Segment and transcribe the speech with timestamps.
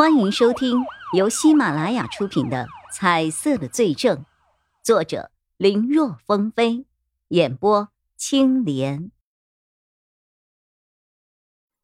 [0.00, 4.16] 欢迎收听由喜马拉雅出品的《彩色的罪证》，
[4.82, 6.86] 作者林若风飞，
[7.28, 9.10] 演播青莲。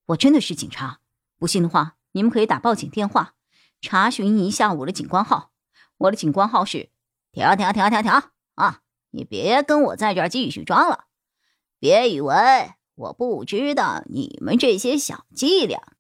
[0.06, 1.00] 我真的是警察，
[1.36, 3.34] 不信的话，你们可以打报警电话，
[3.82, 5.52] 查询一下我的警官号。
[5.98, 6.88] 我的警官号是
[7.32, 8.80] 调调调调调啊！
[9.10, 11.04] 你别跟我在这儿继续装了，
[11.78, 12.34] 别以为
[12.94, 15.92] 我不知道你们这些小伎俩。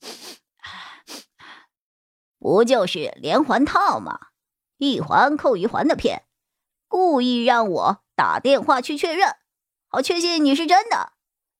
[2.46, 4.28] 不就是连环套吗？
[4.78, 6.22] 一环扣一环的骗，
[6.86, 9.34] 故意让我打电话去确认，
[9.88, 11.14] 好确信你是真的。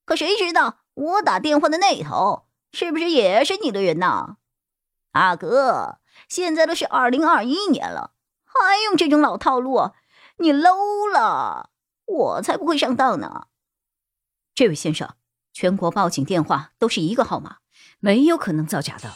[0.04, 4.36] 可谁知道我打电话的那头是不是也是你的人呢？
[5.10, 8.12] 阿哥，现在都是二零二一年了，
[8.44, 9.91] 还用这种老套路？
[10.36, 11.70] 你 low 了，
[12.05, 13.48] 我才不会上当呢。
[14.55, 15.16] 这位先生，
[15.52, 17.56] 全国报警电话都是一个号码，
[17.98, 19.14] 没有可能造假的。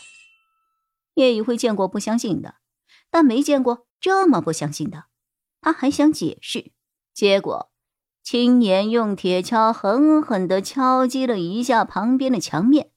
[1.14, 2.56] 叶一辉见过不相信的，
[3.10, 5.04] 但没见过这么不相信的。
[5.60, 6.72] 他还想解释，
[7.12, 7.70] 结果
[8.22, 12.92] 青年用铁锹狠狠地敲击了一下旁边的墙面，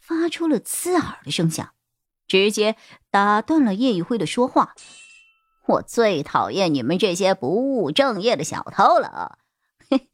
[0.00, 1.70] 发出了刺耳的声响，
[2.26, 2.76] 直接
[3.10, 4.74] 打断了叶一辉的说话。
[5.66, 9.38] 我最讨厌你们这些不务正业的小偷了！
[9.90, 10.08] 嘿，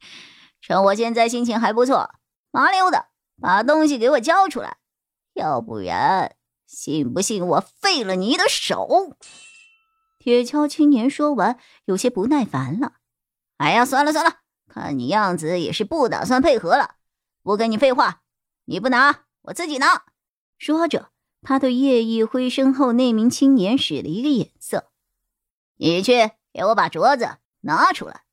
[0.59, 2.15] 趁我现在心情还不错，
[2.51, 3.07] 麻溜的
[3.41, 4.77] 把东西给我交出来，
[5.33, 6.35] 要不然……
[6.65, 9.17] 信不信我废了你的手？
[10.19, 12.93] 铁锹青年说完，有些不耐烦了。
[13.57, 16.95] 哎呀，算了算了，看你样子也是不打算配合了。
[17.43, 18.23] 不跟你废话，
[18.65, 20.05] 你不拿，我自己拿。
[20.57, 24.89] 说着，他对叶一辉身后那名青年使了一个眼色
[25.77, 28.23] ：“你去给我把镯子拿出来。”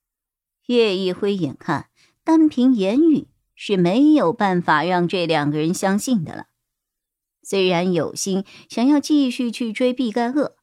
[0.67, 1.91] 叶一辉眼看
[2.25, 6.47] 单凭言语是没有办法让这两个人相信的了。
[7.43, 10.57] 虽然有心想要继续去追毕盖厄，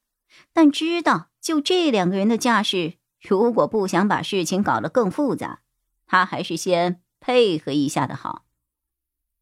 [0.53, 5.61] 但知道就这两个人的架势，如果不想把事情搞得更复杂，
[6.05, 8.45] 他还是先配合一下的好。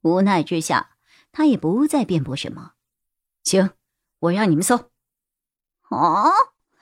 [0.02, 0.98] 无奈之下，
[1.31, 2.74] 他也不再辩驳什么。
[3.44, 3.72] 行，
[4.19, 4.90] 我让你们搜。
[5.90, 6.31] 哦，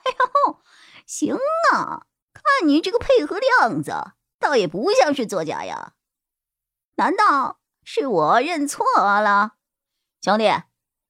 [0.04, 0.12] 哎
[0.46, 0.60] 呦，
[1.06, 1.36] 行
[1.72, 2.06] 啊！
[2.32, 5.94] 看你这个配合的样子，倒也不像是作假呀。
[6.96, 9.55] 难道是我认错了？
[10.26, 10.46] 兄弟，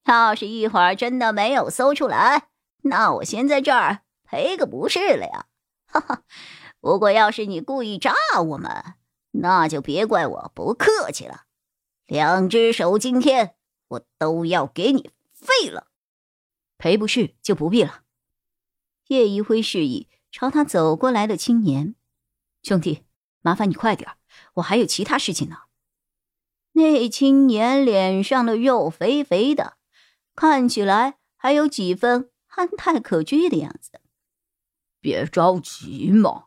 [0.05, 2.49] 要是一会儿真的没有搜出来，
[2.83, 5.47] 那我先在这儿赔个不是了呀！
[5.87, 6.23] 哈哈。
[6.79, 8.13] 不过要是你故意炸
[8.45, 8.93] 我们，
[9.31, 11.45] 那就别怪我不客气了。
[12.05, 13.55] 两只手今天
[13.87, 15.87] 我都要给你废了。
[16.77, 18.03] 赔不是就不必了。
[19.07, 21.95] 叶一辉示意朝他走过来的青年，
[22.61, 23.03] 兄弟，
[23.41, 24.11] 麻烦你快点，
[24.53, 25.61] 我还有其他事情呢。
[26.77, 29.77] 那青年脸上的肉肥肥的，
[30.35, 33.99] 看起来还有几分憨态可掬的样子。
[34.99, 36.45] 别着急嘛，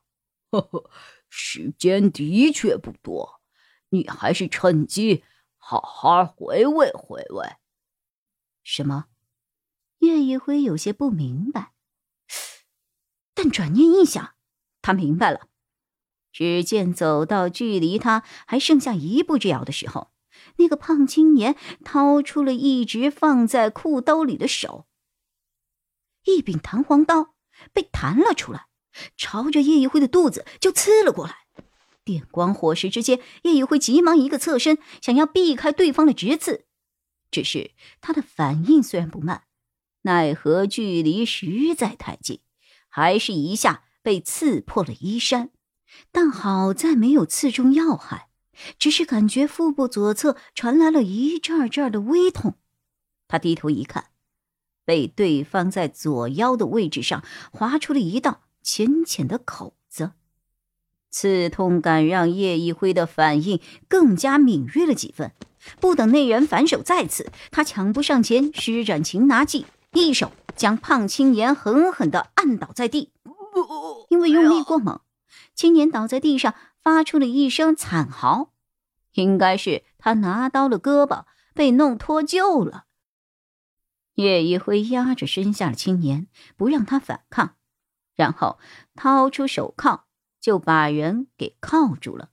[0.53, 0.89] 呵呵，
[1.29, 3.41] 时间的确不多，
[3.89, 5.25] 你还是趁机
[5.59, 7.57] 好好回味回味。
[8.63, 9.07] 什么？
[9.99, 11.73] 叶一辉有些不明白，
[13.35, 14.37] 但转念一想，
[14.81, 15.49] 他明白了。
[16.31, 20.13] 只见走到距离他还剩下一步之遥的时候。
[20.61, 24.87] 那个胖青年掏出了一直放在裤兜里的手，
[26.25, 27.35] 一柄弹簧刀
[27.73, 28.67] 被弹了出来，
[29.17, 31.39] 朝着叶一辉的肚子就刺了过来。
[32.05, 36.67] 电光火石之间，叶一辉急忙一个侧身，想要避开对方的直刺，
[37.31, 39.45] 只是他的反应虽然不慢，
[40.03, 42.41] 奈何距离实在太近，
[42.89, 45.51] 还是一下被刺破了衣衫。
[46.13, 48.30] 但好在没有刺中要害。
[48.79, 52.55] 只是感觉腹部左侧传来了一阵阵的微痛，
[53.29, 54.07] 他低头一看，
[54.85, 60.13] 被对方在左腰的位置上划出了一道浅浅的口子，
[61.11, 65.33] 刺痛感让叶一辉的反应更加敏锐了几分。
[65.79, 73.11] 不等那人反手再刺，他抢步上前，施展擒拿技，一手将胖青年狠狠地按倒在地。
[74.09, 75.01] 因为用力过猛，
[75.61, 76.55] 青年倒在地上。
[76.83, 78.55] 发出了一声惨嚎，
[79.13, 82.87] 应该是他拿刀的胳膊被弄脱臼了。
[84.15, 87.57] 叶一辉压着身下的青年，不让他反抗，
[88.15, 88.59] 然后
[88.95, 90.07] 掏出手铐，
[90.41, 92.31] 就把人给铐住了。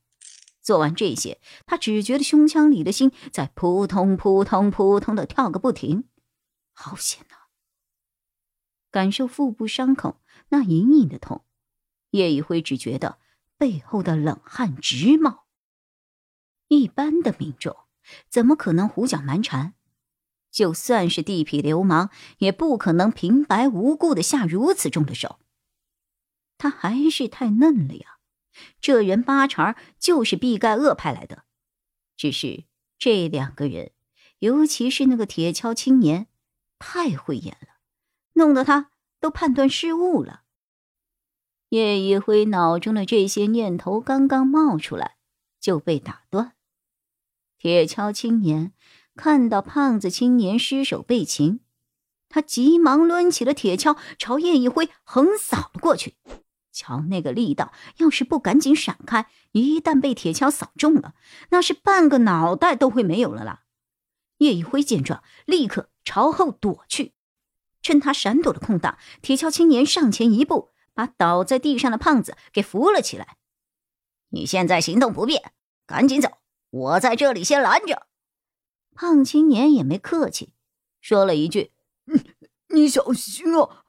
[0.62, 6.08] 做完这些，他只觉得胸腔里的心在扑通扑通扑通的跳个不停，
[6.72, 7.52] 好险啊！
[8.92, 11.44] 感受腹部伤口那隐隐的痛，
[12.12, 13.20] 叶一辉只觉得。
[13.60, 15.48] 背后的冷汗直冒。
[16.68, 17.76] 一般的民众
[18.30, 19.74] 怎么可能胡搅蛮缠？
[20.52, 25.40] 就算是地痞流氓，也不可能平白无故的下如此重的手。
[26.60, 28.20] 他还是太嫩了呀！
[28.80, 31.46] 这人八成就是毕盖厄派来的，
[32.16, 32.66] 只是
[33.00, 33.92] 这两个人，
[34.38, 36.28] 尤其是那个铁锹青年，
[36.78, 37.80] 太会演了，
[38.34, 40.44] 弄得他都判断失误了。
[41.70, 45.18] 叶一辉脑中的这些念头刚刚冒出来，
[45.60, 46.54] 就被打断。
[47.58, 48.72] 铁锹青年
[49.16, 51.60] 看到胖子青年失手被擒，
[52.30, 56.16] 他急忙抡起了铁锹，朝叶一辉横扫了过去。
[56.72, 61.16] 瞧那个力道，要是不赶紧闪开，一旦被铁锹扫中了，
[61.50, 63.64] 那是半个脑袋都会没有了啦！
[64.38, 67.14] 叶一辉见状，立刻朝后躲去。
[67.82, 73.38] 趁他闪躲的空档，铁锹青年上前一步，把倒在地上的胖子给扶了起来。
[74.30, 75.54] 你现在行动不便，
[75.86, 76.40] 赶紧走，
[76.72, 78.08] 我在这里先拦着。
[78.96, 80.54] 胖青年也没客气，
[81.00, 81.72] 说了一句
[82.74, 83.86] ：“你小心啊！”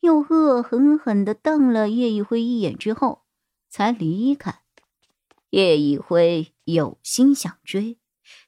[0.00, 3.26] 又恶狠狠地瞪了叶一辉一眼之后，
[3.68, 4.62] 才离开。
[5.50, 7.98] 叶一辉有心想追，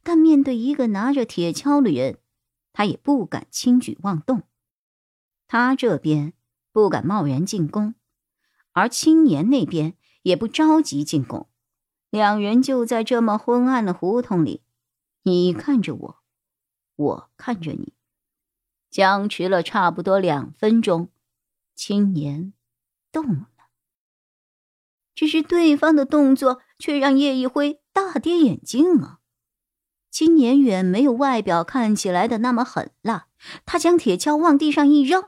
[0.03, 2.21] 但面对一个拿着铁锹的人，
[2.73, 4.45] 他也不敢轻举妄动。
[5.47, 6.33] 他这边
[6.73, 7.95] 不敢贸然进攻，
[8.73, 11.49] 而青年那边也不着急进攻。
[12.11, 14.63] 两人就在这么昏暗的胡同里，
[15.23, 16.17] 你看着我，
[16.97, 17.95] 我看着你，
[18.91, 21.11] 僵持了差不多两分钟。
[21.75, 22.53] 青年
[23.11, 23.49] 动了，
[25.15, 29.21] 只是对方的动作却让叶一辉大跌眼镜啊！
[30.11, 33.29] 青年远没有外表看起来的那么狠辣，
[33.65, 35.25] 他将铁锹往地上一扔，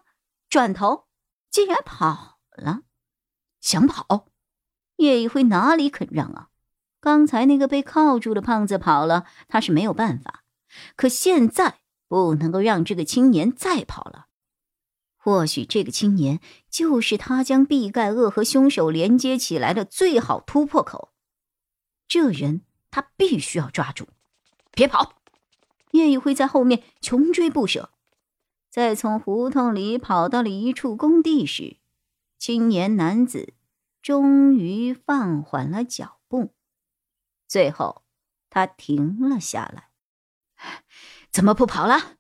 [0.51, 1.07] 转头
[1.55, 2.81] 竟然跑了。
[3.61, 4.27] 想跑，
[4.97, 6.49] 叶一辉哪里肯让啊？
[7.01, 10.43] 刚才那个被铐住的胖子跑了，他是没有办法，
[10.97, 11.79] 可现在
[12.09, 14.27] 不能够让这个青年再跑了。
[15.17, 21.13] 或许这个青年就是他将毕盖厄和凶手连接起来的最好突破口。
[22.09, 24.09] 这人他必须要抓住！
[24.73, 25.21] 别跑！
[25.93, 27.94] 叶一辉在后面穷追不舍。
[28.75, 31.77] 在从胡同里跑到了一处工地时，
[32.41, 33.55] 青年男子
[34.03, 36.53] 终于放缓了脚步。
[37.47, 38.03] 最后，
[38.51, 39.91] 他停了下来。
[41.31, 42.17] 怎么不跑了？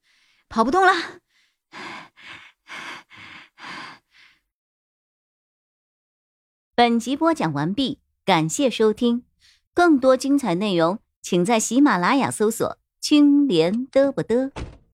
[0.48, 0.92] 跑不动了？
[6.76, 9.24] 本集播讲完毕，感谢收听。
[9.74, 14.52] 更多精彩内容，请在喜马拉雅搜索“青莲嘚不嘚”。